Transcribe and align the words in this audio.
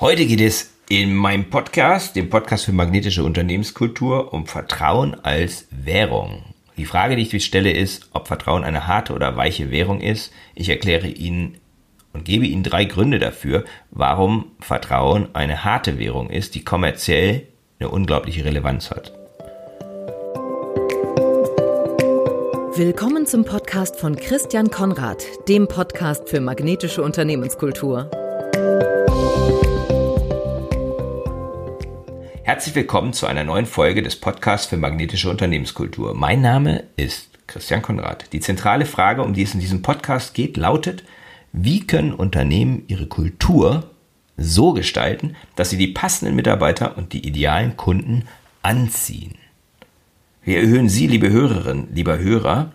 Heute 0.00 0.26
geht 0.26 0.40
es 0.40 0.70
in 0.88 1.12
meinem 1.12 1.50
Podcast, 1.50 2.14
dem 2.14 2.30
Podcast 2.30 2.66
für 2.66 2.72
magnetische 2.72 3.24
Unternehmenskultur, 3.24 4.32
um 4.32 4.46
Vertrauen 4.46 5.16
als 5.24 5.66
Währung. 5.72 6.44
Die 6.76 6.84
Frage, 6.84 7.16
die 7.16 7.22
ich 7.36 7.44
stelle, 7.44 7.72
ist, 7.72 8.08
ob 8.12 8.28
Vertrauen 8.28 8.62
eine 8.62 8.86
harte 8.86 9.12
oder 9.12 9.36
weiche 9.36 9.72
Währung 9.72 10.00
ist. 10.00 10.32
Ich 10.54 10.68
erkläre 10.68 11.08
Ihnen 11.08 11.58
und 12.12 12.24
gebe 12.24 12.46
Ihnen 12.46 12.62
drei 12.62 12.84
Gründe 12.84 13.18
dafür, 13.18 13.64
warum 13.90 14.52
Vertrauen 14.60 15.30
eine 15.32 15.64
harte 15.64 15.98
Währung 15.98 16.30
ist, 16.30 16.54
die 16.54 16.64
kommerziell 16.64 17.48
eine 17.80 17.88
unglaubliche 17.88 18.44
Relevanz 18.44 18.92
hat. 18.92 19.12
Willkommen 22.76 23.26
zum 23.26 23.44
Podcast 23.44 23.96
von 23.98 24.14
Christian 24.14 24.70
Konrad, 24.70 25.24
dem 25.48 25.66
Podcast 25.66 26.28
für 26.28 26.40
magnetische 26.40 27.02
Unternehmenskultur. 27.02 28.08
Herzlich 32.58 32.74
willkommen 32.74 33.12
zu 33.12 33.28
einer 33.28 33.44
neuen 33.44 33.66
Folge 33.66 34.02
des 34.02 34.16
Podcasts 34.16 34.66
für 34.66 34.76
magnetische 34.76 35.30
Unternehmenskultur. 35.30 36.14
Mein 36.14 36.40
Name 36.40 36.82
ist 36.96 37.28
Christian 37.46 37.82
Konrad. 37.82 38.32
Die 38.32 38.40
zentrale 38.40 38.84
Frage, 38.84 39.22
um 39.22 39.32
die 39.32 39.44
es 39.44 39.54
in 39.54 39.60
diesem 39.60 39.80
Podcast 39.80 40.34
geht, 40.34 40.56
lautet, 40.56 41.04
wie 41.52 41.86
können 41.86 42.12
Unternehmen 42.12 42.82
ihre 42.88 43.06
Kultur 43.06 43.90
so 44.36 44.72
gestalten, 44.72 45.36
dass 45.54 45.70
sie 45.70 45.76
die 45.76 45.86
passenden 45.86 46.34
Mitarbeiter 46.34 46.98
und 46.98 47.12
die 47.12 47.24
idealen 47.24 47.76
Kunden 47.76 48.26
anziehen? 48.62 49.36
Wir 50.42 50.58
erhöhen 50.58 50.88
Sie, 50.88 51.06
liebe 51.06 51.30
Hörerinnen, 51.30 51.94
lieber 51.94 52.18
Hörer, 52.18 52.72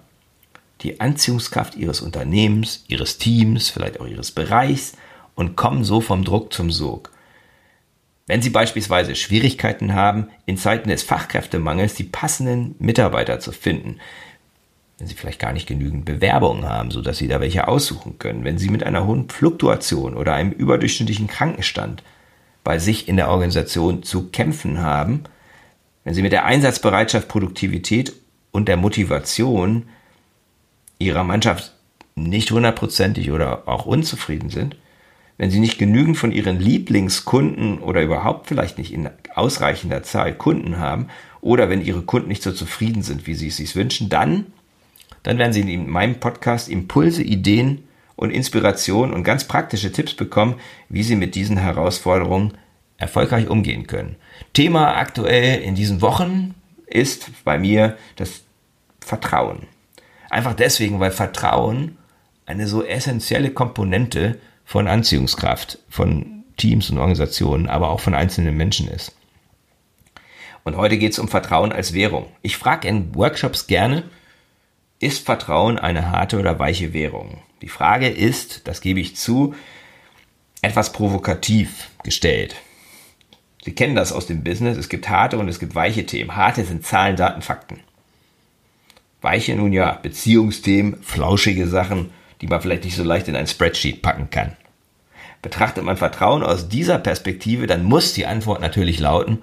die 0.79 1.01
Anziehungskraft 1.01 1.75
Ihres 1.75 1.99
Unternehmens, 1.99 2.85
Ihres 2.87 3.17
Teams, 3.17 3.69
vielleicht 3.69 3.99
auch 3.99 4.07
Ihres 4.07 4.31
Bereichs 4.31 4.93
und 5.35 5.57
kommen 5.57 5.83
so 5.83 5.99
vom 5.99 6.23
Druck 6.23 6.53
zum 6.53 6.71
Sog. 6.71 7.12
Wenn 8.25 8.41
Sie 8.41 8.49
beispielsweise 8.49 9.15
Schwierigkeiten 9.15 9.93
haben, 9.93 10.29
in 10.45 10.57
Zeiten 10.57 10.89
des 10.89 11.03
Fachkräftemangels 11.03 11.95
die 11.95 12.05
passenden 12.05 12.75
Mitarbeiter 12.79 13.39
zu 13.39 13.51
finden, 13.51 13.99
wenn 14.97 15.07
Sie 15.07 15.15
vielleicht 15.15 15.39
gar 15.39 15.51
nicht 15.51 15.67
genügend 15.67 16.05
Bewerbungen 16.05 16.65
haben, 16.65 16.89
sodass 16.89 17.17
Sie 17.17 17.27
da 17.27 17.41
welche 17.41 17.67
aussuchen 17.67 18.19
können, 18.19 18.45
wenn 18.45 18.57
Sie 18.57 18.69
mit 18.69 18.83
einer 18.83 19.05
hohen 19.05 19.27
Fluktuation 19.29 20.15
oder 20.15 20.33
einem 20.33 20.51
überdurchschnittlichen 20.51 21.27
Krankenstand 21.27 22.03
bei 22.63 22.79
sich 22.79 23.09
in 23.09 23.17
der 23.17 23.29
Organisation 23.29 24.03
zu 24.03 24.29
kämpfen 24.29 24.79
haben, 24.79 25.23
wenn 26.05 26.13
Sie 26.13 26.21
mit 26.21 26.31
der 26.31 26.45
Einsatzbereitschaft, 26.45 27.27
Produktivität 27.27 28.13
und 28.51 28.69
der 28.69 28.77
Motivation 28.77 29.89
Ihrer 30.97 31.25
Mannschaft 31.25 31.73
nicht 32.15 32.51
hundertprozentig 32.51 33.31
oder 33.31 33.67
auch 33.67 33.85
unzufrieden 33.85 34.49
sind, 34.49 34.77
wenn 35.37 35.49
Sie 35.49 35.59
nicht 35.59 35.79
genügend 35.79 36.17
von 36.17 36.31
Ihren 36.31 36.59
Lieblingskunden 36.59 37.79
oder 37.79 38.01
überhaupt 38.01 38.47
vielleicht 38.47 38.77
nicht 38.77 38.93
in 38.93 39.09
ausreichender 39.35 40.03
Zahl 40.03 40.33
Kunden 40.33 40.77
haben 40.77 41.07
oder 41.41 41.69
wenn 41.69 41.83
Ihre 41.83 42.03
Kunden 42.03 42.29
nicht 42.29 42.43
so 42.43 42.51
zufrieden 42.51 43.03
sind, 43.03 43.27
wie 43.27 43.33
Sie 43.33 43.47
es 43.47 43.57
sich 43.57 43.75
wünschen, 43.75 44.09
dann, 44.09 44.47
dann 45.23 45.37
werden 45.37 45.53
Sie 45.53 45.61
in 45.61 45.89
meinem 45.89 46.19
Podcast 46.19 46.69
Impulse, 46.69 47.23
Ideen 47.23 47.83
und 48.15 48.29
Inspiration 48.29 49.13
und 49.13 49.23
ganz 49.23 49.45
praktische 49.45 49.91
Tipps 49.91 50.13
bekommen, 50.13 50.55
wie 50.89 51.03
Sie 51.03 51.15
mit 51.15 51.35
diesen 51.35 51.57
Herausforderungen 51.57 52.53
erfolgreich 52.97 53.49
umgehen 53.49 53.87
können. 53.87 54.15
Thema 54.53 54.95
aktuell 54.95 55.61
in 55.61 55.75
diesen 55.75 56.01
Wochen 56.01 56.53
ist 56.85 57.31
bei 57.43 57.57
mir 57.57 57.97
das 58.15 58.43
Vertrauen. 58.99 59.67
Einfach 60.29 60.53
deswegen, 60.53 60.99
weil 60.99 61.11
Vertrauen 61.11 61.97
eine 62.45 62.67
so 62.67 62.83
essentielle 62.83 63.51
Komponente 63.51 64.39
von 64.65 64.87
Anziehungskraft 64.87 65.79
von 65.89 66.43
Teams 66.57 66.89
und 66.89 66.97
Organisationen, 66.97 67.67
aber 67.67 67.89
auch 67.89 67.99
von 67.99 68.13
einzelnen 68.13 68.55
Menschen 68.55 68.87
ist. 68.87 69.15
Und 70.63 70.77
heute 70.77 70.97
geht 70.97 71.11
es 71.11 71.19
um 71.19 71.27
Vertrauen 71.27 71.71
als 71.71 71.93
Währung. 71.93 72.27
Ich 72.41 72.57
frage 72.57 72.87
in 72.87 73.13
Workshops 73.15 73.67
gerne, 73.67 74.03
ist 74.99 75.25
Vertrauen 75.25 75.77
eine 75.77 76.11
harte 76.11 76.39
oder 76.39 76.59
weiche 76.59 76.93
Währung? 76.93 77.41
Die 77.61 77.67
Frage 77.67 78.07
ist, 78.07 78.67
das 78.67 78.79
gebe 78.79 79.01
ich 79.01 79.17
zu, 79.17 79.53
etwas 80.61 80.93
provokativ 80.93 81.89
gestellt. 82.03 82.55
Sie 83.63 83.73
kennen 83.73 83.95
das 83.95 84.13
aus 84.13 84.27
dem 84.27 84.43
Business, 84.43 84.77
es 84.77 84.89
gibt 84.89 85.09
harte 85.09 85.37
und 85.37 85.49
es 85.49 85.59
gibt 85.59 85.75
weiche 85.75 86.05
Themen. 86.05 86.35
Harte 86.35 86.63
sind 86.63 86.85
Zahlen, 86.85 87.15
Daten, 87.15 87.41
Fakten. 87.41 87.81
Weiche 89.21 89.55
nun 89.55 89.71
ja, 89.71 89.93
Beziehungsthemen, 89.93 91.01
flauschige 91.01 91.67
Sachen, 91.67 92.11
die 92.43 92.47
man 92.47 92.59
vielleicht 92.59 92.83
nicht 92.83 92.97
so 92.97 93.05
leicht 93.05 93.29
in 93.29 93.37
ein 93.37 93.47
Spreadsheet 93.47 94.01
packen 94.01 94.29
kann. 94.29 94.57
Betrachtet 95.41 95.85
man 95.85 95.95
Vertrauen 95.95 96.43
aus 96.43 96.67
dieser 96.67 96.99
Perspektive, 96.99 97.67
dann 97.67 97.85
muss 97.85 98.11
die 98.11 98.25
Antwort 98.25 98.59
natürlich 98.59 98.99
lauten, 98.99 99.41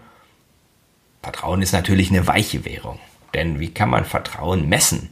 Vertrauen 1.23 1.63
ist 1.63 1.73
natürlich 1.73 2.11
eine 2.11 2.27
weiche 2.27 2.67
Währung. 2.67 3.01
Denn 3.33 3.59
wie 3.59 3.71
kann 3.73 3.89
man 3.89 4.05
Vertrauen 4.05 4.69
messen? 4.69 5.09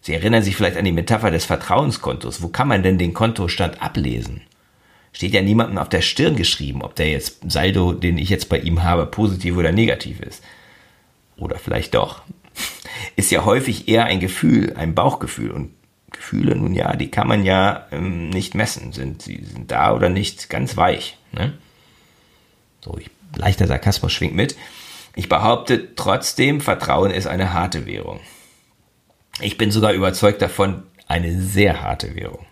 Sie 0.00 0.14
erinnern 0.14 0.42
sich 0.42 0.56
vielleicht 0.56 0.78
an 0.78 0.86
die 0.86 0.92
Metapher 0.92 1.30
des 1.30 1.44
Vertrauenskontos. 1.44 2.40
Wo 2.40 2.48
kann 2.48 2.68
man 2.68 2.82
denn 2.82 2.96
den 2.96 3.12
Kontostand 3.12 3.82
ablesen? 3.82 4.40
Steht 5.12 5.34
ja 5.34 5.42
niemandem 5.42 5.76
auf 5.76 5.90
der 5.90 6.00
Stirn 6.00 6.34
geschrieben, 6.34 6.80
ob 6.80 6.94
der 6.94 7.10
jetzt 7.10 7.40
Saldo, 7.46 7.92
den 7.92 8.16
ich 8.16 8.30
jetzt 8.30 8.48
bei 8.48 8.58
ihm 8.58 8.84
habe, 8.84 9.04
positiv 9.04 9.58
oder 9.58 9.72
negativ 9.72 10.20
ist. 10.20 10.42
Oder 11.36 11.58
vielleicht 11.58 11.94
doch. 11.94 12.22
Ist 13.16 13.30
ja 13.30 13.44
häufig 13.44 13.88
eher 13.88 14.06
ein 14.06 14.20
Gefühl, 14.20 14.74
ein 14.76 14.94
Bauchgefühl. 14.94 15.50
Und 15.50 15.75
Gefühle, 16.10 16.54
nun 16.54 16.74
ja, 16.74 16.94
die 16.96 17.10
kann 17.10 17.28
man 17.28 17.44
ja 17.44 17.86
ähm, 17.90 18.30
nicht 18.30 18.54
messen. 18.54 18.92
Sind 18.92 19.22
sie 19.22 19.44
sind 19.44 19.70
da 19.70 19.92
oder 19.94 20.08
nicht 20.08 20.48
ganz 20.48 20.76
weich. 20.76 21.18
Ne? 21.32 21.52
So, 22.80 22.96
ich, 22.98 23.10
leichter 23.36 23.66
Sarkasmus 23.66 24.12
schwingt 24.12 24.34
mit. 24.34 24.56
Ich 25.14 25.28
behaupte 25.28 25.94
trotzdem, 25.94 26.60
Vertrauen 26.60 27.10
ist 27.10 27.26
eine 27.26 27.52
harte 27.52 27.86
Währung. 27.86 28.20
Ich 29.40 29.58
bin 29.58 29.70
sogar 29.70 29.92
überzeugt 29.92 30.42
davon, 30.42 30.82
eine 31.08 31.40
sehr 31.40 31.82
harte 31.82 32.14
Währung. 32.14 32.46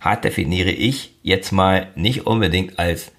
Hart 0.00 0.24
definiere 0.24 0.70
ich 0.70 1.14
jetzt 1.22 1.52
mal 1.52 1.88
nicht 1.94 2.26
unbedingt 2.26 2.78
als 2.78 3.12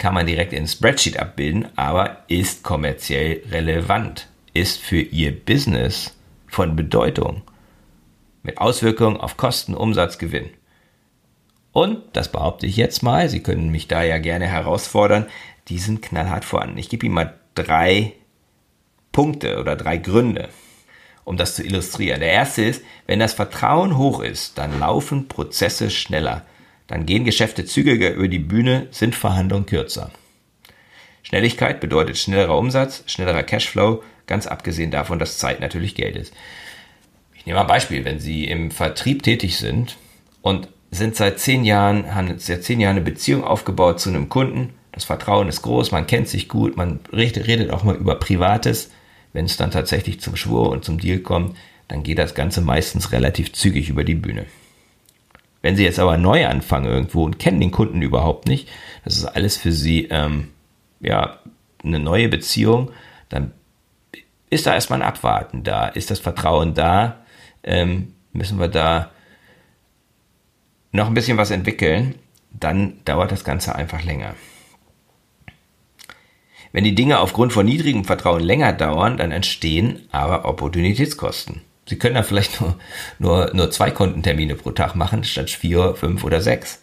kann 0.00 0.14
man 0.14 0.26
direkt 0.26 0.54
in 0.54 0.66
Spreadsheet 0.66 1.18
abbilden, 1.18 1.68
aber 1.76 2.24
ist 2.26 2.62
kommerziell 2.64 3.42
relevant, 3.50 4.28
ist 4.54 4.80
für 4.80 5.00
Ihr 5.00 5.38
Business 5.38 6.16
von 6.48 6.74
Bedeutung 6.74 7.42
mit 8.42 8.58
Auswirkungen 8.58 9.16
auf 9.16 9.36
Kosten, 9.36 9.74
Umsatz, 9.74 10.18
Gewinn. 10.18 10.50
Und, 11.72 12.02
das 12.14 12.32
behaupte 12.32 12.66
ich 12.66 12.76
jetzt 12.76 13.02
mal, 13.02 13.28
Sie 13.28 13.42
können 13.42 13.70
mich 13.70 13.86
da 13.86 14.02
ja 14.02 14.18
gerne 14.18 14.46
herausfordern, 14.46 15.26
die 15.68 15.78
sind 15.78 16.02
knallhart 16.02 16.44
vorhanden. 16.44 16.78
Ich 16.78 16.88
gebe 16.88 17.06
Ihnen 17.06 17.14
mal 17.14 17.38
drei 17.54 18.14
Punkte 19.12 19.58
oder 19.58 19.76
drei 19.76 19.96
Gründe, 19.96 20.48
um 21.24 21.36
das 21.36 21.54
zu 21.54 21.64
illustrieren. 21.64 22.20
Der 22.20 22.32
erste 22.32 22.62
ist, 22.62 22.82
wenn 23.06 23.20
das 23.20 23.34
Vertrauen 23.34 23.96
hoch 23.96 24.20
ist, 24.20 24.58
dann 24.58 24.80
laufen 24.80 25.28
Prozesse 25.28 25.90
schneller. 25.90 26.44
Dann 26.86 27.06
gehen 27.06 27.24
Geschäfte 27.24 27.64
zügiger 27.64 28.10
über 28.10 28.26
die 28.26 28.40
Bühne, 28.40 28.88
sind 28.90 29.14
Verhandlungen 29.14 29.66
kürzer. 29.66 30.10
Schnelligkeit 31.22 31.80
bedeutet 31.80 32.18
schnellerer 32.18 32.58
Umsatz, 32.58 33.04
schnellerer 33.06 33.44
Cashflow, 33.44 34.02
ganz 34.26 34.48
abgesehen 34.48 34.90
davon, 34.90 35.20
dass 35.20 35.38
Zeit 35.38 35.60
natürlich 35.60 35.94
Geld 35.94 36.16
ist. 36.16 36.34
Ich 37.40 37.46
nehme 37.46 37.56
mal 37.56 37.62
ein 37.62 37.68
Beispiel, 37.68 38.04
wenn 38.04 38.20
Sie 38.20 38.44
im 38.44 38.70
Vertrieb 38.70 39.22
tätig 39.22 39.56
sind 39.56 39.96
und 40.42 40.68
sind 40.90 41.16
seit 41.16 41.38
zehn 41.38 41.64
Jahren, 41.64 42.14
haben 42.14 42.38
seit 42.38 42.64
zehn 42.64 42.80
Jahren 42.80 42.96
eine 42.96 43.04
Beziehung 43.04 43.44
aufgebaut 43.44 43.98
zu 43.98 44.10
einem 44.10 44.28
Kunden. 44.28 44.74
Das 44.92 45.04
Vertrauen 45.04 45.48
ist 45.48 45.62
groß, 45.62 45.90
man 45.90 46.06
kennt 46.06 46.28
sich 46.28 46.50
gut, 46.50 46.76
man 46.76 47.00
redet, 47.10 47.70
auch 47.70 47.82
mal 47.82 47.96
über 47.96 48.16
Privates. 48.16 48.90
Wenn 49.32 49.46
es 49.46 49.56
dann 49.56 49.70
tatsächlich 49.70 50.20
zum 50.20 50.36
Schwur 50.36 50.68
und 50.68 50.84
zum 50.84 50.98
Deal 51.00 51.20
kommt, 51.20 51.56
dann 51.88 52.02
geht 52.02 52.18
das 52.18 52.34
Ganze 52.34 52.60
meistens 52.60 53.10
relativ 53.10 53.54
zügig 53.54 53.88
über 53.88 54.04
die 54.04 54.16
Bühne. 54.16 54.44
Wenn 55.62 55.76
Sie 55.76 55.84
jetzt 55.84 55.98
aber 55.98 56.18
neu 56.18 56.46
anfangen 56.46 56.86
irgendwo 56.92 57.24
und 57.24 57.38
kennen 57.38 57.60
den 57.60 57.70
Kunden 57.70 58.02
überhaupt 58.02 58.48
nicht, 58.48 58.68
das 59.02 59.16
ist 59.16 59.24
alles 59.24 59.56
für 59.56 59.72
Sie 59.72 60.08
ähm, 60.10 60.48
ja 61.00 61.38
eine 61.82 62.00
neue 62.00 62.28
Beziehung, 62.28 62.90
dann 63.30 63.52
ist 64.50 64.66
da 64.66 64.74
erstmal 64.74 65.00
ein 65.00 65.08
Abwarten 65.08 65.62
da, 65.62 65.88
ist 65.88 66.10
das 66.10 66.18
Vertrauen 66.18 66.74
da, 66.74 67.24
ähm, 67.62 68.14
müssen 68.32 68.58
wir 68.58 68.68
da 68.68 69.10
noch 70.92 71.06
ein 71.06 71.14
bisschen 71.14 71.38
was 71.38 71.50
entwickeln, 71.50 72.14
dann 72.52 73.04
dauert 73.04 73.32
das 73.32 73.44
Ganze 73.44 73.74
einfach 73.74 74.02
länger. 74.02 74.34
Wenn 76.72 76.84
die 76.84 76.94
Dinge 76.94 77.18
aufgrund 77.18 77.52
von 77.52 77.66
niedrigem 77.66 78.04
Vertrauen 78.04 78.42
länger 78.42 78.72
dauern, 78.72 79.16
dann 79.16 79.32
entstehen 79.32 80.08
aber 80.12 80.44
Opportunitätskosten. 80.44 81.62
Sie 81.86 81.98
können 81.98 82.14
da 82.14 82.22
vielleicht 82.22 82.60
nur, 82.60 82.78
nur, 83.18 83.50
nur 83.54 83.70
zwei 83.70 83.90
Kundentermine 83.90 84.54
pro 84.54 84.70
Tag 84.70 84.94
machen, 84.94 85.24
statt 85.24 85.50
vier, 85.50 85.94
fünf 85.94 86.22
oder 86.22 86.40
sechs. 86.40 86.82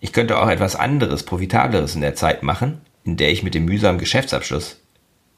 Ich 0.00 0.12
könnte 0.12 0.40
auch 0.40 0.48
etwas 0.48 0.76
anderes, 0.76 1.24
profitableres 1.24 1.94
in 1.96 2.00
der 2.00 2.14
Zeit 2.14 2.42
machen, 2.42 2.80
in 3.04 3.16
der 3.16 3.32
ich 3.32 3.42
mit 3.42 3.54
dem 3.54 3.64
mühsamen 3.64 3.98
Geschäftsabschluss 3.98 4.80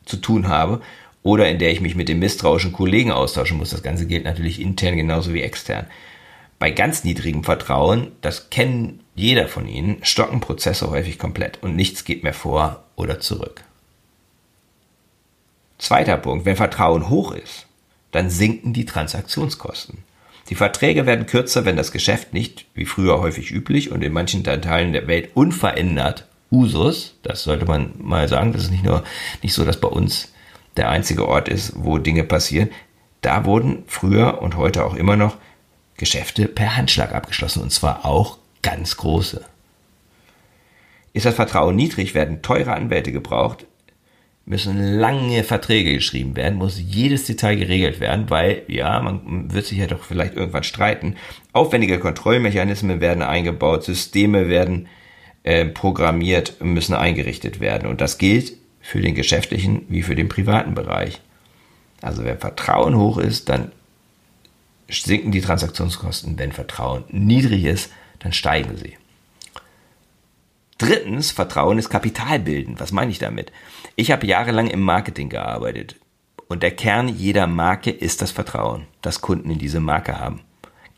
zu 0.05 0.19
tun 0.19 0.49
habe 0.49 0.83
oder 1.25 1.49
in 1.49 1.59
der 1.59 1.73
ich 1.73 1.81
mich 1.81 1.97
mit 1.97 2.09
dem 2.09 2.21
misstrauischen 2.21 2.73
Kollegen 2.73 3.11
austauschen 3.11 3.57
muss. 3.57 3.71
Das 3.71 3.83
Ganze 3.83 4.07
gilt 4.07 4.25
natürlich 4.25 4.61
intern 4.61 4.97
genauso 4.97 5.35
wie 5.35 5.41
extern. 5.41 5.87
Bei 6.61 6.71
ganz 6.71 7.03
niedrigem 7.03 7.43
Vertrauen, 7.43 8.13
das 8.21 8.51
kennen 8.51 9.01
jeder 9.17 9.49
von 9.49 9.67
ihnen 9.67 9.97
stocken 10.03 10.41
Prozesse 10.41 10.91
häufig 10.91 11.19
komplett 11.19 11.63
und 11.63 11.75
nichts 11.75 12.05
geht 12.05 12.23
mehr 12.23 12.35
vor 12.35 12.85
oder 12.95 13.21
zurück. 13.21 13.65
Zweiter 15.79 16.19
Punkt, 16.19 16.45
wenn 16.45 16.57
Vertrauen 16.57 17.09
hoch 17.09 17.33
ist, 17.33 17.67
dann 18.13 18.31
sinken 18.31 18.73
die 18.73 18.85
Transaktionskosten. 18.85 19.99
Die 20.51 20.55
Verträge 20.55 21.07
werden 21.07 21.27
kürzer, 21.27 21.65
wenn 21.65 21.77
das 21.77 21.91
Geschäft 21.91 22.35
nicht, 22.35 22.67
wie 22.75 22.85
früher 22.85 23.21
häufig 23.21 23.51
üblich 23.51 23.91
und 23.91 24.03
in 24.03 24.13
manchen 24.13 24.45
Teilen 24.45 24.93
der 24.93 25.07
Welt 25.07 25.31
unverändert 25.35 26.27
Usus, 26.53 27.17
das 27.23 27.43
sollte 27.43 27.65
man 27.65 27.95
mal 27.99 28.29
sagen, 28.29 28.53
das 28.53 28.65
ist 28.65 28.71
nicht 28.71 28.85
nur 28.85 29.03
nicht 29.43 29.55
so, 29.55 29.65
dass 29.65 29.81
bei 29.81 29.89
uns 29.89 30.35
der 30.77 30.89
einzige 30.89 31.29
Ort 31.29 31.49
ist, 31.49 31.73
wo 31.77 31.99
Dinge 31.99 32.25
passieren. 32.25 32.71
Da 33.21 33.45
wurden 33.45 33.85
früher 33.87 34.43
und 34.43 34.57
heute 34.57 34.85
auch 34.85 34.95
immer 34.95 35.17
noch 35.17 35.37
Geschäfte 35.97 36.49
per 36.49 36.77
Handschlag 36.77 37.15
abgeschlossen 37.15 37.63
und 37.63 37.71
zwar 37.71 38.05
auch 38.05 38.39
ganz 38.63 38.97
große. 38.97 39.45
Ist 41.13 41.27
das 41.27 41.37
Vertrauen 41.37 41.77
niedrig, 41.77 42.15
werden 42.15 42.43
teure 42.43 42.73
Anwälte 42.73 43.13
gebraucht, 43.13 43.67
müssen 44.47 44.99
lange 44.99 45.45
Verträge 45.45 45.95
geschrieben 45.95 46.37
werden, 46.37 46.59
muss 46.59 46.79
jedes 46.79 47.25
Detail 47.25 47.57
geregelt 47.57 48.01
werden, 48.01 48.29
weil, 48.29 48.63
ja, 48.67 49.01
man 49.01 49.53
wird 49.53 49.67
sich 49.67 49.79
ja 49.79 49.87
doch 49.87 50.03
vielleicht 50.03 50.35
irgendwann 50.35 50.65
streiten. 50.65 51.17
Aufwendige 51.53 51.99
Kontrollmechanismen 51.99 53.01
werden 53.01 53.23
eingebaut, 53.23 53.85
Systeme 53.85 54.49
werden 54.49 54.89
äh, 55.45 55.65
programmiert, 55.65 56.61
müssen 56.61 56.95
eingerichtet 56.95 57.61
werden. 57.61 57.89
Und 57.89 58.01
das 58.01 58.19
gilt 58.19 58.53
für 58.85 59.01
den 59.01 59.15
geschäftlichen 59.15 59.87
wie 59.89 60.03
für 60.03 60.15
den 60.15 60.29
privaten 60.29 60.75
Bereich. 60.75 61.23
Also 62.03 62.23
wenn 62.23 62.39
Vertrauen 62.39 62.97
hoch 62.97 63.17
ist, 63.17 63.49
dann 63.49 63.73
sinken 64.91 65.33
die 65.33 65.41
Transaktionskosten. 65.41 66.39
Wenn 66.39 66.53
Vertrauen 66.53 67.05
niedrig 67.09 67.65
ist, 67.65 67.91
dann 68.19 68.35
steigen 68.35 68.77
sie. 68.77 68.99
Drittens, 70.77 71.31
Vertrauen 71.31 71.79
ist 71.79 71.89
kapitalbildend. 71.89 72.79
Was 72.79 72.93
meine 72.93 73.11
ich 73.11 73.19
damit? 73.19 73.53
Ich 73.97 74.11
habe 74.11 74.27
jahrelang 74.27 74.67
im 74.67 74.83
Marketing 74.83 75.31
gearbeitet 75.31 75.97
und 76.49 76.63
der 76.63 76.73
Kern 76.73 77.09
jeder 77.09 77.47
Marke 77.47 77.91
ist 77.91 78.21
das 78.21 78.33
Vertrauen, 78.33 78.87
das 79.01 79.23
Kunden 79.23 79.51
in 79.51 79.59
diese 79.59 79.81
Marke 79.81 80.21
haben. 80.21 80.43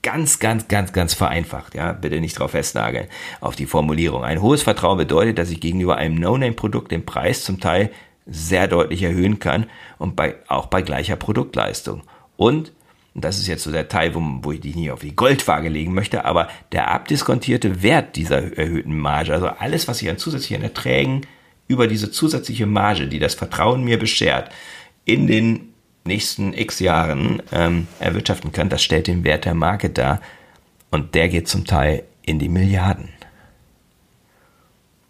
Ganz, 0.06 0.38
ganz, 0.38 0.68
ganz, 0.68 0.92
ganz 0.92 1.14
vereinfacht, 1.14 1.74
ja, 1.74 1.92
bitte 1.92 2.20
nicht 2.20 2.38
drauf 2.38 2.52
festnageln, 2.52 3.08
auf 3.40 3.56
die 3.56 3.66
Formulierung. 3.66 4.22
Ein 4.22 4.40
hohes 4.40 4.62
Vertrauen 4.62 4.98
bedeutet, 4.98 5.36
dass 5.36 5.50
ich 5.50 5.60
gegenüber 5.60 5.96
einem 5.96 6.14
No-Name-Produkt 6.14 6.92
den 6.92 7.04
Preis 7.04 7.42
zum 7.42 7.58
Teil 7.58 7.90
sehr 8.24 8.68
deutlich 8.68 9.02
erhöhen 9.02 9.40
kann 9.40 9.66
und 9.98 10.14
bei, 10.14 10.36
auch 10.46 10.66
bei 10.66 10.82
gleicher 10.82 11.16
Produktleistung. 11.16 12.02
Und 12.36 12.72
und 13.14 13.24
das 13.24 13.38
ist 13.38 13.48
jetzt 13.48 13.64
so 13.64 13.72
der 13.72 13.88
Teil, 13.88 14.14
wo, 14.14 14.20
wo 14.42 14.52
ich 14.52 14.60
dich 14.60 14.76
nicht 14.76 14.92
auf 14.92 15.00
die 15.00 15.16
Goldwaage 15.16 15.70
legen 15.70 15.92
möchte, 15.92 16.24
aber 16.24 16.48
der 16.70 16.90
abdiskontierte 16.92 17.82
Wert 17.82 18.14
dieser 18.14 18.56
erhöhten 18.56 18.96
Marge, 18.96 19.32
also 19.32 19.48
alles, 19.48 19.88
was 19.88 20.02
ich 20.02 20.08
an 20.08 20.18
zusätzlichen 20.18 20.62
Erträgen 20.62 21.22
über 21.66 21.88
diese 21.88 22.12
zusätzliche 22.12 22.66
Marge, 22.66 23.08
die 23.08 23.18
das 23.18 23.34
Vertrauen 23.34 23.82
mir 23.82 23.98
beschert, 23.98 24.52
in 25.04 25.26
den 25.26 25.72
nächsten 26.06 26.52
x 26.52 26.80
Jahren 26.80 27.42
ähm, 27.52 27.88
erwirtschaften 27.98 28.52
kann, 28.52 28.68
das 28.68 28.82
stellt 28.82 29.06
den 29.06 29.24
Wert 29.24 29.44
der 29.44 29.54
Marke 29.54 29.90
dar 29.90 30.20
und 30.90 31.14
der 31.14 31.28
geht 31.28 31.48
zum 31.48 31.64
Teil 31.64 32.04
in 32.22 32.38
die 32.38 32.48
Milliarden. 32.48 33.10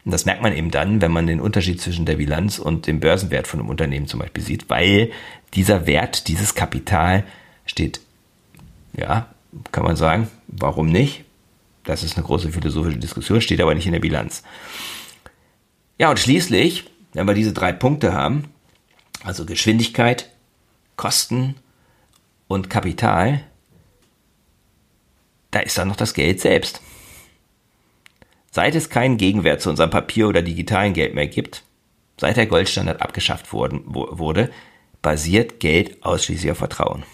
Und 0.05 0.13
das 0.13 0.25
merkt 0.25 0.41
man 0.41 0.55
eben 0.55 0.71
dann, 0.71 1.01
wenn 1.01 1.11
man 1.11 1.27
den 1.27 1.41
Unterschied 1.41 1.81
zwischen 1.81 2.07
der 2.07 2.17
Bilanz 2.17 2.61
und 2.61 2.87
dem 2.87 3.01
Börsenwert 3.01 3.49
von 3.49 3.59
einem 3.59 3.69
Unternehmen 3.69 4.07
zum 4.07 4.21
Beispiel 4.21 4.45
sieht, 4.45 4.71
weil 4.71 5.11
dieser 5.55 5.87
Wert, 5.87 6.29
dieses 6.29 6.55
Kapital 6.55 7.25
steht, 7.65 8.01
ja, 8.97 9.27
kann 9.73 9.85
man 9.85 9.97
sagen, 9.97 10.29
warum 10.47 10.91
nicht? 10.91 11.25
Das 11.83 12.05
ist 12.05 12.17
eine 12.17 12.25
große 12.25 12.51
philosophische 12.53 12.99
Diskussion, 12.99 13.41
steht 13.41 13.61
aber 13.61 13.75
nicht 13.75 13.87
in 13.87 13.93
der 13.93 14.01
Bilanz. 14.01 14.45
Ja, 15.99 16.11
und 16.11 16.19
schließlich, 16.19 16.85
wenn 17.13 17.27
wir 17.27 17.35
diese 17.35 17.53
drei 17.53 17.73
Punkte 17.73 18.13
haben, 18.13 18.45
also 19.25 19.45
Geschwindigkeit, 19.45 20.31
Kosten 20.97 21.57
und 22.49 22.71
Kapital, 22.71 23.45
da 25.51 25.61
ist 25.61 25.79
dann 25.79 25.89
noch 25.89 25.97
das 25.97 26.15
Geld 26.15 26.41
selbst. 26.41 26.81
Seit 28.51 28.75
es 28.75 28.89
keinen 28.89 29.19
Gegenwert 29.19 29.61
zu 29.61 29.71
unserem 29.71 29.91
Papier 29.91 30.29
oder 30.29 30.43
digitalen 30.43 30.95
Geld 30.95 31.15
mehr 31.15 31.27
gibt, 31.27 31.63
seit 32.19 32.37
der 32.37 32.47
Goldstandard 32.47 33.03
abgeschafft 33.03 33.53
worden, 33.53 33.83
wurde, 33.87 34.51
basiert 35.03 35.61
Geld 35.61 36.03
ausschließlich 36.05 36.51
auf 36.51 36.59
Vertrauen. 36.59 37.05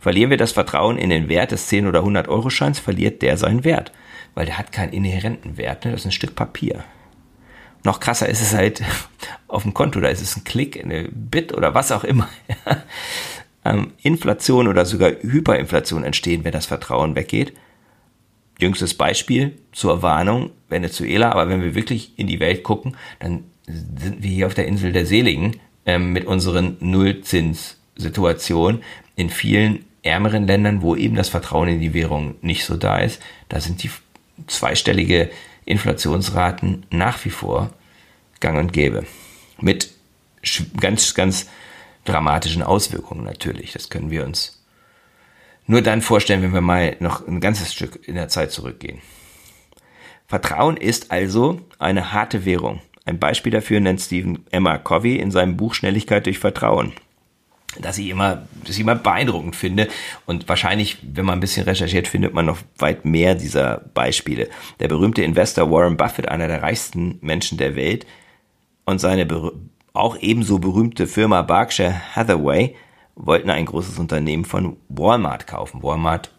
Verlieren 0.00 0.30
wir 0.30 0.36
das 0.36 0.52
Vertrauen 0.52 0.98
in 0.98 1.10
den 1.10 1.28
Wert 1.28 1.52
des 1.52 1.68
10 1.68 1.86
oder 1.86 2.00
100 2.00 2.28
Euro 2.28 2.50
Scheins, 2.50 2.78
verliert 2.78 3.22
der 3.22 3.36
seinen 3.36 3.64
Wert, 3.64 3.92
weil 4.34 4.46
der 4.46 4.58
hat 4.58 4.72
keinen 4.72 4.92
inhärenten 4.92 5.56
Wert, 5.56 5.84
ne? 5.84 5.92
das 5.92 6.00
ist 6.00 6.06
ein 6.06 6.12
Stück 6.12 6.34
Papier. 6.34 6.84
Noch 7.84 8.00
krasser 8.00 8.28
ist 8.28 8.40
es 8.40 8.54
halt 8.54 8.82
auf 9.48 9.62
dem 9.62 9.74
Konto, 9.74 10.00
da 10.00 10.08
ist 10.08 10.22
es 10.22 10.36
ein 10.36 10.44
Klick, 10.44 10.82
eine 10.82 11.08
Bit 11.10 11.54
oder 11.54 11.74
was 11.74 11.92
auch 11.92 12.04
immer. 12.04 12.28
ähm, 13.64 13.92
Inflation 14.02 14.68
oder 14.68 14.84
sogar 14.84 15.10
Hyperinflation 15.10 16.02
entstehen, 16.02 16.44
wenn 16.44 16.52
das 16.52 16.66
Vertrauen 16.66 17.14
weggeht. 17.14 17.52
Jüngstes 18.58 18.94
Beispiel 18.94 19.56
zur 19.72 20.02
Warnung, 20.02 20.50
Venezuela, 20.68 21.30
aber 21.30 21.48
wenn 21.48 21.62
wir 21.62 21.74
wirklich 21.74 22.12
in 22.16 22.26
die 22.26 22.40
Welt 22.40 22.62
gucken, 22.62 22.96
dann 23.18 23.44
sind 23.66 24.22
wir 24.22 24.30
hier 24.30 24.46
auf 24.46 24.54
der 24.54 24.66
Insel 24.66 24.92
der 24.92 25.06
Seligen 25.06 25.60
ähm, 25.86 26.12
mit 26.12 26.26
unseren 26.26 26.76
Nullzinssituationen 26.80 28.82
in 29.16 29.30
vielen 29.30 29.84
ärmeren 30.02 30.46
Ländern, 30.46 30.82
wo 30.82 30.96
eben 30.96 31.16
das 31.16 31.28
Vertrauen 31.28 31.68
in 31.68 31.80
die 31.80 31.94
Währung 31.94 32.34
nicht 32.42 32.64
so 32.64 32.76
da 32.76 32.98
ist, 32.98 33.20
da 33.48 33.60
sind 33.60 33.82
die 33.82 33.90
zweistellige 34.46 35.30
Inflationsraten 35.64 36.86
nach 36.90 37.24
wie 37.24 37.30
vor 37.30 37.70
gang 38.40 38.58
und 38.58 38.72
gäbe. 38.72 39.06
Mit 39.60 39.90
ganz, 40.78 41.14
ganz 41.14 41.48
dramatischen 42.04 42.62
Auswirkungen 42.62 43.24
natürlich. 43.24 43.72
Das 43.72 43.88
können 43.88 44.10
wir 44.10 44.24
uns 44.24 44.62
nur 45.66 45.80
dann 45.80 46.02
vorstellen, 46.02 46.42
wenn 46.42 46.52
wir 46.52 46.60
mal 46.60 46.96
noch 47.00 47.26
ein 47.26 47.40
ganzes 47.40 47.72
Stück 47.72 48.06
in 48.06 48.16
der 48.16 48.28
Zeit 48.28 48.52
zurückgehen. 48.52 49.00
Vertrauen 50.26 50.76
ist 50.76 51.10
also 51.10 51.60
eine 51.78 52.12
harte 52.12 52.44
Währung. 52.44 52.82
Ein 53.06 53.18
Beispiel 53.18 53.52
dafür 53.52 53.80
nennt 53.80 54.00
Stephen 54.00 54.44
Emma 54.50 54.78
Covey 54.78 55.16
in 55.16 55.30
seinem 55.30 55.56
Buch 55.56 55.74
Schnelligkeit 55.74 56.26
durch 56.26 56.38
Vertrauen 56.38 56.92
dass 57.80 57.98
ich 57.98 58.08
immer, 58.08 58.46
dass 58.64 58.76
ich 58.76 58.80
immer 58.80 58.94
beeindruckend 58.94 59.56
finde. 59.56 59.88
Und 60.26 60.48
wahrscheinlich, 60.48 60.98
wenn 61.02 61.24
man 61.24 61.38
ein 61.38 61.40
bisschen 61.40 61.64
recherchiert, 61.64 62.08
findet 62.08 62.34
man 62.34 62.46
noch 62.46 62.58
weit 62.78 63.04
mehr 63.04 63.34
dieser 63.34 63.82
Beispiele. 63.94 64.48
Der 64.80 64.88
berühmte 64.88 65.22
Investor 65.22 65.70
Warren 65.70 65.96
Buffett, 65.96 66.28
einer 66.28 66.48
der 66.48 66.62
reichsten 66.62 67.18
Menschen 67.20 67.58
der 67.58 67.76
Welt, 67.76 68.06
und 68.86 69.00
seine 69.00 69.26
auch 69.94 70.16
ebenso 70.20 70.58
berühmte 70.58 71.06
Firma 71.06 71.42
Berkshire 71.42 71.94
Hathaway 72.14 72.74
wollten 73.14 73.50
ein 73.50 73.64
großes 73.64 73.98
Unternehmen 73.98 74.44
von 74.44 74.76
Walmart 74.88 75.46
kaufen. 75.46 75.82
Walmart, 75.82 76.30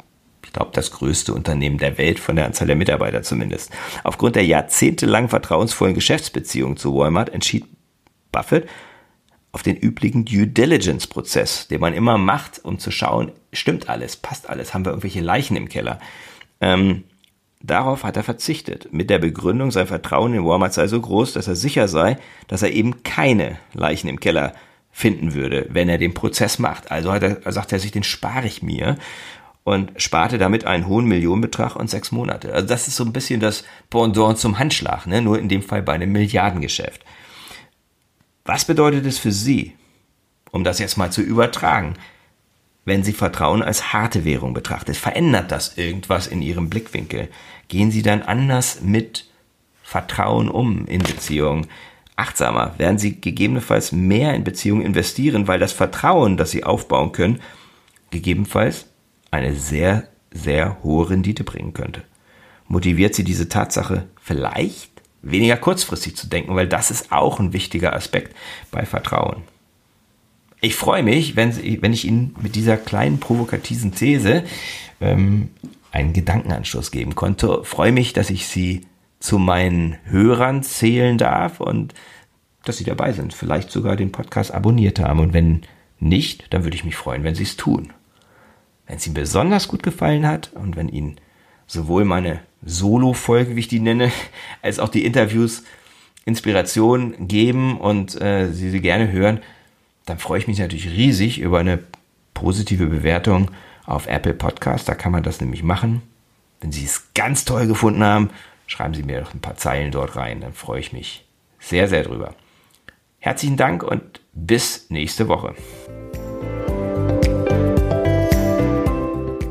ich 0.44 0.52
glaube, 0.52 0.72
das 0.74 0.92
größte 0.92 1.34
Unternehmen 1.34 1.78
der 1.78 1.98
Welt, 1.98 2.20
von 2.20 2.36
der 2.36 2.46
Anzahl 2.46 2.68
der 2.68 2.76
Mitarbeiter 2.76 3.24
zumindest. 3.24 3.72
Aufgrund 4.04 4.36
der 4.36 4.46
jahrzehntelang 4.46 5.30
vertrauensvollen 5.30 5.96
Geschäftsbeziehungen 5.96 6.78
zu 6.78 6.96
Walmart 6.96 7.30
entschied 7.30 7.66
Buffett, 8.32 8.68
auf 9.56 9.64
den 9.64 9.78
üblichen 9.78 10.26
Due 10.26 10.48
Diligence 10.48 11.08
Prozess, 11.08 11.70
den 11.70 11.80
man 11.80 11.94
immer 11.94 12.18
macht, 12.18 12.60
um 12.66 12.78
zu 12.78 12.92
schauen, 12.92 13.32
stimmt 13.54 13.88
alles, 13.88 14.18
passt 14.18 14.50
alles, 14.50 14.74
haben 14.74 14.84
wir 14.84 14.92
irgendwelche 14.92 15.22
Leichen 15.22 15.56
im 15.56 15.70
Keller. 15.70 15.98
Ähm, 16.60 17.06
darauf 17.62 18.04
hat 18.04 18.18
er 18.18 18.24
verzichtet, 18.24 18.92
mit 18.92 19.10
der 19.10 19.20
Begründung, 19.20 19.72
sein 19.72 19.88
Vertrauen 19.88 20.34
in 20.34 20.44
Walmart 20.44 20.74
sei 20.74 20.88
so 20.88 21.00
groß, 21.00 21.32
dass 21.32 21.48
er 21.48 21.56
sicher 21.56 21.88
sei, 21.88 22.18
dass 22.50 22.64
er 22.64 22.74
eben 22.74 23.02
keine 23.04 23.58
Leichen 23.74 24.10
im 24.10 24.20
Keller 24.20 24.54
finden 24.92 25.34
würde, 25.34 25.68
wenn 25.70 25.88
er 25.88 26.00
den 26.00 26.14
Prozess 26.14 26.60
macht. 26.60 26.92
Also 26.92 27.14
hat 27.14 27.24
er, 27.24 27.50
sagt 27.54 27.72
er 27.72 27.80
sich, 27.80 27.94
den 27.94 28.04
spare 28.04 28.48
ich 28.48 28.62
mir 28.62 28.98
und 29.64 29.94
sparte 29.96 30.38
damit 30.38 30.66
einen 30.66 30.86
hohen 30.86 31.06
Millionenbetrag 31.06 31.78
und 31.78 31.90
sechs 31.90 32.12
Monate. 32.12 32.54
Also 32.54 32.68
das 32.68 32.90
ist 32.90 32.98
so 32.98 33.06
ein 33.06 33.14
bisschen 33.14 33.40
das 33.40 33.64
Pendant 33.90 34.38
zum 34.38 34.60
Handschlag, 34.60 35.08
ne? 35.08 35.22
nur 35.22 35.40
in 35.40 35.48
dem 35.48 35.64
Fall 35.64 35.82
bei 35.82 35.94
einem 35.94 36.12
Milliardengeschäft. 36.12 37.06
Was 38.46 38.66
bedeutet 38.66 39.08
es 39.08 39.18
für 39.18 39.32
Sie, 39.32 39.74
um 40.52 40.64
das 40.64 40.78
jetzt 40.78 40.98
mal 40.98 41.12
zu 41.12 41.24
übertragen, 41.24 41.96
wenn 42.86 43.04
Sie 43.04 43.12
Vertrauen 43.12 43.64
als 43.64 43.92
harte 43.92 44.24
Währung 44.24 44.54
betrachtet? 44.54 44.98
Verändert 44.98 45.52
das 45.52 45.78
irgendwas 45.78 46.28
in 46.28 46.44
Ihrem 46.44 46.70
Blickwinkel? 46.70 47.30
Gehen 47.70 47.90
Sie 47.90 48.04
dann 48.04 48.22
anders 48.22 48.82
mit 48.82 49.26
Vertrauen 49.82 50.48
um 50.48 50.86
in 50.86 51.02
Beziehungen? 51.02 51.66
Achtsamer? 52.18 52.76
Werden 52.78 53.00
Sie 53.00 53.20
gegebenenfalls 53.20 53.92
mehr 53.92 54.36
in 54.36 54.44
Beziehungen 54.44 54.86
investieren, 54.86 55.48
weil 55.48 55.60
das 55.60 55.74
Vertrauen, 55.74 56.38
das 56.38 56.52
Sie 56.52 56.64
aufbauen 56.64 57.14
können, 57.14 57.42
gegebenenfalls 58.12 58.86
eine 59.32 59.56
sehr, 59.56 60.08
sehr 60.32 60.84
hohe 60.84 61.10
Rendite 61.10 61.44
bringen 61.44 61.74
könnte? 61.74 62.04
Motiviert 62.68 63.16
Sie 63.16 63.24
diese 63.24 63.50
Tatsache 63.50 64.08
vielleicht 64.22 64.95
weniger 65.26 65.58
kurzfristig 65.58 66.16
zu 66.16 66.28
denken, 66.28 66.56
weil 66.56 66.68
das 66.68 66.92
ist 66.92 67.12
auch 67.12 67.40
ein 67.40 67.52
wichtiger 67.52 67.94
Aspekt 67.94 68.36
bei 68.72 68.86
Vertrauen. 68.86 69.44
Ich 70.62 70.76
freue 70.76 71.04
mich, 71.04 71.36
wenn, 71.36 71.56
wenn 71.82 71.94
ich 71.94 72.06
Ihnen 72.06 72.36
mit 72.42 72.56
dieser 72.56 72.78
kleinen 72.78 73.20
provokativen 73.20 73.94
These 73.94 74.44
ähm, 75.02 75.50
einen 75.92 76.14
Gedankenanstoß 76.14 76.92
geben 76.92 77.16
konnte. 77.16 77.64
Freue 77.64 77.92
mich, 77.92 78.14
dass 78.14 78.30
ich 78.30 78.48
Sie 78.48 78.86
zu 79.20 79.40
meinen 79.40 79.98
Hörern 80.06 80.64
zählen 80.64 81.18
darf 81.18 81.60
und 81.60 81.94
dass 82.64 82.78
Sie 82.78 82.84
dabei 82.84 83.12
sind, 83.14 83.34
vielleicht 83.34 83.72
sogar 83.72 83.96
den 83.96 84.12
Podcast 84.12 84.52
abonniert 84.54 85.00
haben. 85.00 85.20
Und 85.20 85.34
wenn 85.34 85.62
nicht, 86.00 86.54
dann 86.54 86.64
würde 86.64 86.76
ich 86.76 86.86
mich 86.86 86.96
freuen, 86.96 87.24
wenn 87.24 87.36
Sie 87.36 87.44
es 87.44 87.58
tun. 87.58 87.94
Wenn 88.88 88.98
es 88.98 89.06
Ihnen 89.06 89.14
besonders 89.14 89.68
gut 89.68 89.84
gefallen 89.84 90.28
hat 90.28 90.52
und 90.54 90.76
wenn 90.76 90.90
Ihnen 90.90 91.18
sowohl 91.68 92.06
meine 92.06 92.42
Solo-Folge, 92.66 93.56
wie 93.56 93.62
ich 93.62 93.68
die 93.68 93.80
nenne, 93.80 94.12
als 94.62 94.80
auch 94.80 94.90
die 94.90 95.06
Interviews 95.06 95.64
Inspiration 96.26 97.28
geben 97.28 97.80
und 97.80 98.20
äh, 98.20 98.52
Sie 98.52 98.72
sie 98.72 98.82
gerne 98.82 99.12
hören, 99.12 99.42
dann 100.06 100.18
freue 100.18 100.40
ich 100.40 100.48
mich 100.48 100.58
natürlich 100.58 100.90
riesig 100.90 101.40
über 101.40 101.60
eine 101.60 101.80
positive 102.34 102.88
Bewertung 102.88 103.52
auf 103.86 104.08
Apple 104.08 104.34
Podcast. 104.34 104.90
Da 104.90 104.96
kann 104.96 105.12
man 105.12 105.24
das 105.24 105.40
nämlich 105.40 105.64
machen. 105.64 106.02
Wenn 106.62 106.72
Sie 106.72 106.84
es 106.84 107.10
ganz 107.14 107.46
toll 107.46 107.68
gefunden 107.68 108.04
haben, 108.04 108.32
schreiben 108.66 108.96
Sie 108.96 109.04
mir 109.04 109.22
doch 109.22 109.34
ein 109.34 109.42
paar 109.42 109.58
Zeilen 109.58 109.92
dort 109.92 110.16
rein. 110.16 110.42
Dann 110.42 110.54
freue 110.54 110.80
ich 110.80 110.94
mich 110.94 111.26
sehr, 111.60 111.88
sehr 111.88 112.04
drüber. 112.04 112.34
Herzlichen 113.20 113.58
Dank 113.58 113.84
und 113.84 114.20
bis 114.34 114.90
nächste 114.90 115.28
Woche. 115.28 115.56